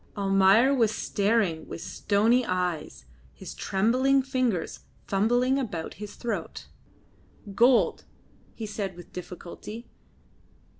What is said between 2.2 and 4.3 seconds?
eyes, his trembling